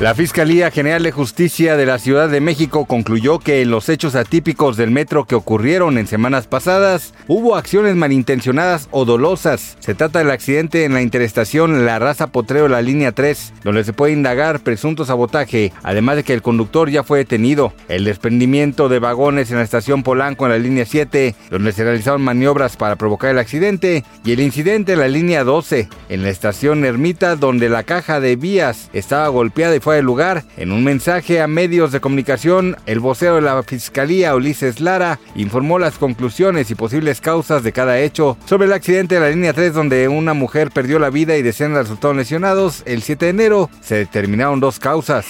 La 0.00 0.12
Fiscalía 0.12 0.72
General 0.72 1.04
de 1.04 1.12
Justicia 1.12 1.76
de 1.76 1.86
la 1.86 2.00
Ciudad 2.00 2.28
de 2.28 2.40
México 2.40 2.84
concluyó 2.84 3.38
que 3.38 3.62
en 3.62 3.70
los 3.70 3.88
hechos 3.88 4.16
atípicos 4.16 4.76
del 4.76 4.90
metro 4.90 5.24
que 5.24 5.36
ocurrieron 5.36 5.98
en 5.98 6.08
semanas 6.08 6.48
pasadas 6.48 7.14
hubo 7.28 7.54
acciones 7.54 7.94
malintencionadas 7.94 8.88
o 8.90 9.04
dolosas. 9.04 9.76
Se 9.78 9.94
trata 9.94 10.18
del 10.18 10.32
accidente 10.32 10.84
en 10.84 10.94
la 10.94 11.00
interestación 11.00 11.86
La 11.86 12.00
Raza 12.00 12.26
Potrero 12.26 12.66
la 12.66 12.82
línea 12.82 13.12
3, 13.12 13.52
donde 13.62 13.84
se 13.84 13.92
puede 13.92 14.12
indagar 14.12 14.60
presunto 14.60 15.04
sabotaje, 15.04 15.72
además 15.84 16.16
de 16.16 16.24
que 16.24 16.34
el 16.34 16.42
conductor 16.42 16.90
ya 16.90 17.04
fue 17.04 17.18
detenido. 17.18 17.72
El 17.86 18.02
desprendimiento 18.02 18.88
de 18.88 18.98
vagones 18.98 19.52
en 19.52 19.58
la 19.58 19.62
estación 19.62 20.02
Polanco 20.02 20.44
en 20.44 20.52
la 20.52 20.58
línea 20.58 20.86
7, 20.86 21.36
donde 21.50 21.70
se 21.70 21.84
realizaron 21.84 22.20
maniobras 22.20 22.76
para 22.76 22.96
provocar 22.96 23.30
el 23.30 23.38
accidente, 23.38 24.02
y 24.24 24.32
el 24.32 24.40
incidente 24.40 24.94
en 24.94 24.98
la 24.98 25.08
línea 25.08 25.44
12, 25.44 25.88
en 26.08 26.22
la 26.24 26.30
estación 26.30 26.84
Ermita, 26.84 27.36
donde 27.36 27.68
la 27.68 27.84
caja 27.84 28.18
de 28.18 28.34
vías 28.34 28.90
estaba 28.92 29.28
golpeada 29.28 29.76
y 29.76 29.83
fue 29.84 29.96
del 29.96 30.06
lugar. 30.06 30.44
En 30.56 30.72
un 30.72 30.82
mensaje 30.82 31.42
a 31.42 31.46
medios 31.46 31.92
de 31.92 32.00
comunicación, 32.00 32.74
el 32.86 33.00
vocero 33.00 33.34
de 33.34 33.42
la 33.42 33.62
Fiscalía, 33.62 34.34
Ulises 34.34 34.80
Lara, 34.80 35.20
informó 35.34 35.78
las 35.78 35.98
conclusiones 35.98 36.70
y 36.70 36.74
posibles 36.74 37.20
causas 37.20 37.62
de 37.62 37.72
cada 37.72 37.98
hecho 37.98 38.38
sobre 38.46 38.64
el 38.64 38.72
accidente 38.72 39.16
de 39.16 39.20
la 39.20 39.28
línea 39.28 39.52
3 39.52 39.74
donde 39.74 40.08
una 40.08 40.32
mujer 40.32 40.70
perdió 40.70 40.98
la 40.98 41.10
vida 41.10 41.36
y 41.36 41.42
decenas 41.42 41.80
resultaron 41.80 42.16
lesionados. 42.16 42.82
El 42.86 43.02
7 43.02 43.26
de 43.26 43.30
enero 43.30 43.70
se 43.82 43.96
determinaron 43.96 44.58
dos 44.58 44.78
causas. 44.78 45.26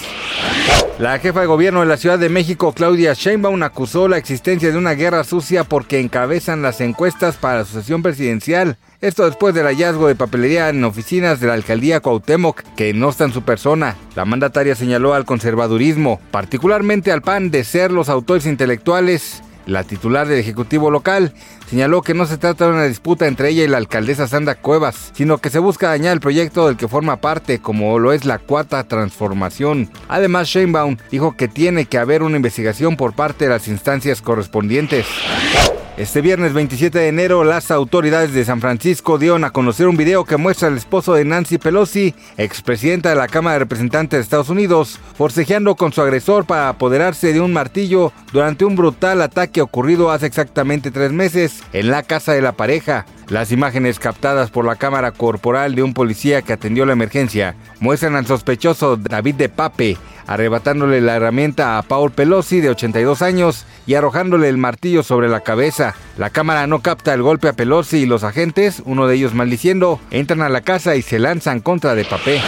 La 1.01 1.19
jefa 1.19 1.41
de 1.41 1.47
gobierno 1.47 1.81
de 1.81 1.87
la 1.87 1.97
Ciudad 1.97 2.21
de 2.21 2.29
México, 2.29 2.73
Claudia 2.73 3.15
Sheinbaum, 3.15 3.61
acusó 3.65 4.07
la 4.07 4.19
existencia 4.19 4.71
de 4.71 4.79
una 4.79 4.93
guerra 4.93 5.25
sucia 5.25 5.65
porque 5.65 5.99
encabezan 5.99 6.63
las 6.63 6.81
encuestas 6.81 7.35
para 7.35 7.59
la 7.59 7.65
sucesión 7.65 8.01
presidencial. 8.01 8.79
Esto 9.01 9.27
después 9.27 9.55
del 9.55 9.67
hallazgo 9.67 10.07
de 10.07 10.15
papelería 10.15 10.69
en 10.69 10.85
oficinas 10.85 11.41
de 11.41 11.49
la 11.49 11.55
alcaldía 11.55 12.01
Cuauhtémoc, 12.01 12.63
que 12.77 12.95
no 12.95 13.11
está 13.11 13.25
en 13.25 13.33
su 13.33 13.43
persona. 13.43 13.97
La 14.15 14.25
mandataria 14.45 14.75
señaló 14.75 15.15
al 15.15 15.25
conservadurismo, 15.25 16.21
particularmente 16.31 17.11
al 17.11 17.23
PAN, 17.23 17.51
de 17.51 17.65
ser 17.65 17.91
los 17.91 18.11
autores 18.11 18.45
intelectuales 18.45 19.43
la 19.67 19.83
titular 19.83 20.29
del 20.29 20.39
Ejecutivo 20.39 20.91
local 20.91 21.33
señaló 21.71 22.03
que 22.03 22.13
no 22.13 22.27
se 22.27 22.37
trata 22.37 22.67
de 22.67 22.73
una 22.73 22.85
disputa 22.85 23.27
entre 23.27 23.49
ella 23.49 23.65
y 23.65 23.69
la 23.69 23.79
alcaldesa 23.79 24.29
Sandra 24.29 24.57
Cuevas, 24.57 25.11
sino 25.15 25.39
que 25.39 25.49
se 25.49 25.59
busca 25.59 25.89
dañar 25.89 26.13
el 26.13 26.21
proyecto 26.21 26.67
del 26.67 26.77
que 26.77 26.87
forma 26.87 27.17
parte, 27.17 27.61
como 27.61 27.99
lo 27.99 28.13
es 28.13 28.27
la 28.27 28.39
cuarta 28.39 28.85
transformación. 28.85 29.89
Además, 30.09 30.49
Sheinbaum 30.49 30.99
dijo 31.11 31.35
que 31.35 31.49
tiene 31.49 31.87
que 31.87 31.97
haber 31.97 32.23
una 32.23 32.37
investigación 32.37 32.97
por 32.97 33.15
parte 33.15 33.47
de 33.47 33.51
las 33.53 33.67
instancias 33.67 34.21
correspondientes. 34.21 35.07
Este 35.97 36.21
viernes 36.21 36.53
27 36.55 36.99
de 36.99 37.07
enero, 37.07 37.45
las 37.45 37.71
autoridades 37.71 38.33
de 38.33 38.45
San 38.45 38.61
Francisco 38.61 39.17
dieron 39.17 39.45
a 39.45 39.51
conocer 39.51 39.87
un 39.87 39.97
video 39.97 40.25
que 40.25 40.37
muestra 40.37 40.67
al 40.67 40.77
esposo 40.77 41.15
de 41.15 41.25
Nancy 41.25 41.57
Pelosi, 41.57 42.17
expresidenta 42.37 43.11
de 43.11 43.15
la 43.15 43.29
Cámara 43.29 43.55
de 43.55 43.59
Representantes 43.61 44.19
de 44.19 44.23
Estados 44.23 44.49
Unidos, 44.49 44.99
forcejeando 45.17 45.77
con 45.77 45.93
su 45.93 46.03
agresor 46.03 46.47
para 46.47 46.69
apoderarse 46.69 47.33
de 47.33 47.41
un 47.41 47.53
martillo 47.53 48.13
durante 48.33 48.65
un 48.65 48.75
brutal 48.75 49.23
ataque 49.23 49.63
ocurrido 49.63 50.11
hace 50.11 50.27
exactamente 50.27 50.91
tres 50.91 51.13
meses 51.13 51.63
en 51.73 51.91
la 51.91 52.03
casa 52.03 52.33
de 52.33 52.43
la 52.43 52.53
pareja. 52.53 53.07
Las 53.29 53.53
imágenes 53.53 54.01
captadas 54.01 54.51
por 54.51 54.65
la 54.65 54.75
cámara 54.75 55.13
corporal 55.13 55.77
de 55.77 55.85
un 55.85 55.95
policía 55.95 56.43
que 56.43 56.53
atendió 56.53 56.85
la 56.87 56.93
emergencia 56.95 57.55
muestran 57.79 58.17
al 58.17 58.27
sospechoso 58.27 58.97
David 58.97 59.37
de 59.37 59.49
Pape 59.49 59.97
arrebatándole 60.27 61.01
la 61.01 61.17
herramienta 61.17 61.79
a 61.79 61.83
Paul 61.83 62.11
Pelosi 62.11 62.61
de 62.61 62.71
82 62.71 63.23
años 63.23 63.67
y 63.87 63.95
arrojándole 63.95 64.49
el 64.49 64.57
martillo 64.57 65.03
sobre 65.03 65.29
la 65.29 65.41
cabeza. 65.41 65.95
La 66.17 66.31
cámara 66.31 66.67
no 66.67 66.81
capta 66.81 67.15
el 67.15 67.23
golpe 67.23 67.49
a 67.49 67.53
Pelosi 67.53 67.99
y 67.99 68.07
los 68.07 68.25
agentes, 68.25 68.83
uno 68.87 69.07
de 69.07 69.17
ellos 69.17 69.35
maldiciendo, 69.35 70.01
entran 70.11 70.43
a 70.43 70.49
la 70.49 70.63
casa 70.63 70.97
y 70.97 71.03
se 71.03 71.19
lanzan 71.19 71.61
contra 71.61 71.95
de 71.95 72.05
Papé. 72.05 72.41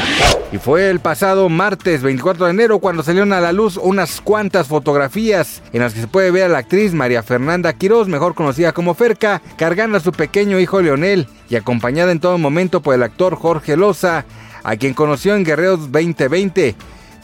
Y 0.52 0.58
fue 0.58 0.90
el 0.90 1.00
pasado 1.00 1.48
martes 1.48 2.02
24 2.02 2.46
de 2.46 2.52
enero 2.52 2.78
cuando 2.78 3.02
salieron 3.02 3.32
a 3.32 3.40
la 3.40 3.52
luz 3.52 3.76
unas 3.76 4.20
cuantas 4.20 4.68
fotografías 4.68 5.62
en 5.72 5.80
las 5.80 5.92
que 5.92 6.00
se 6.00 6.06
puede 6.06 6.30
ver 6.30 6.44
a 6.44 6.48
la 6.48 6.58
actriz 6.58 6.94
María 6.94 7.22
Fernanda 7.22 7.72
Quiroz, 7.72 8.06
mejor 8.08 8.34
conocida 8.34 8.72
como 8.72 8.94
Ferca, 8.94 9.42
cargando 9.56 9.98
a 9.98 10.00
su 10.00 10.12
pequeño 10.12 10.60
hijo 10.60 10.80
Leonel 10.80 11.26
y 11.50 11.56
acompañada 11.56 12.12
en 12.12 12.20
todo 12.20 12.38
momento 12.38 12.80
por 12.80 12.94
el 12.94 13.02
actor 13.02 13.34
Jorge 13.34 13.76
Loza, 13.76 14.24
a 14.62 14.76
quien 14.76 14.94
conoció 14.94 15.34
en 15.34 15.44
Guerreros 15.44 15.92
2020 15.92 16.74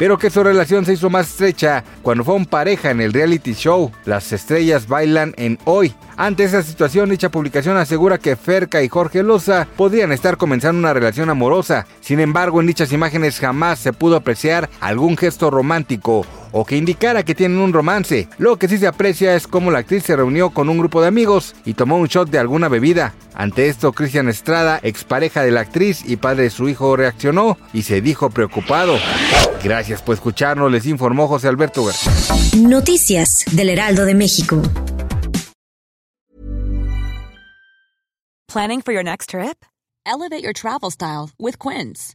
pero 0.03 0.19
que 0.19 0.31
su 0.31 0.43
relación 0.43 0.85
se 0.85 0.95
hizo 0.95 1.11
más 1.11 1.31
estrecha 1.31 1.85
cuando 2.03 2.25
fueron 2.25 2.45
pareja 2.45 2.91
en 2.91 3.01
el 3.01 3.13
reality 3.13 3.55
show 3.55 3.93
Las 4.05 4.33
Estrellas 4.33 4.89
Bailan 4.89 5.33
en 5.37 5.61
Hoy. 5.65 5.95
Ante 6.17 6.43
esa 6.43 6.65
situación, 6.65 7.09
dicha 7.09 7.31
publicación 7.31 7.77
asegura 7.77 8.19
que 8.19 8.35
Ferca 8.35 8.83
y 8.83 8.89
Jorge 8.89 9.23
Loza 9.23 9.69
podrían 9.77 10.11
estar 10.11 10.39
comenzando 10.39 10.81
una 10.81 10.93
relación 10.93 11.31
amorosa. 11.31 11.87
Sin 12.01 12.19
embargo, 12.19 12.61
en 12.61 12.67
dichas 12.67 12.93
imágenes 12.93 13.39
jamás 13.39 13.79
se 13.79 13.93
pudo 13.93 14.17
apreciar 14.17 14.69
algún 14.81 15.17
gesto 15.17 15.53
romántico 15.53 16.27
o 16.53 16.65
que 16.65 16.77
indicara 16.77 17.25
que 17.25 17.35
tienen 17.35 17.59
un 17.59 17.73
romance. 17.73 18.29
Lo 18.39 18.57
que 18.57 18.69
sí 18.69 18.79
se 18.79 18.87
aprecia 18.87 19.35
es 19.35 19.47
cómo 19.47 19.71
la 19.71 19.81
actriz 19.81 20.05
se 20.05 20.17
reunió 20.17 20.51
con 20.51 20.69
un 20.69 20.79
grupo 20.79 21.01
de 21.01 21.09
amigos 21.09 21.55
y 21.65 21.75
tomó 21.75 21.97
un 21.97 22.07
shot 22.07 22.31
de 22.31 22.39
alguna 22.39 22.69
bebida. 22.69 23.15
Ante 23.35 23.69
esto, 23.69 23.93
Cristian 23.93 24.29
Estrada, 24.29 24.79
expareja 24.83 25.43
de 25.43 25.51
la 25.51 25.61
actriz 25.61 26.03
y 26.07 26.17
padre 26.17 26.45
de 26.45 26.51
su 26.51 26.69
hijo, 26.69 26.97
reaccionó 26.97 27.59
y 27.73 27.83
se 27.83 28.01
dijo 28.01 28.31
preocupado. 28.31 28.99
Gracias 29.65 30.03
por 30.03 30.15
escucharnos, 30.15 30.71
les 30.71 30.87
informó 30.87 31.29
José 31.29 31.49
Alberto 31.49 31.85
García. 31.85 32.13
Noticias 32.59 33.45
del 33.53 33.71
Heraldo 33.71 34.05
de 34.05 34.15
México. 34.15 34.63
Planning 38.53 38.83
for 38.83 38.93
your 38.93 39.03
next 39.03 39.31
trip? 39.31 39.65
Elevate 40.05 40.43
your 40.43 40.53
travel 40.53 40.91
style 40.91 41.31
with 41.39 41.59
Quince. 41.59 42.15